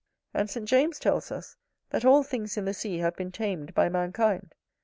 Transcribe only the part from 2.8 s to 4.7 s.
have been tamed by mankind.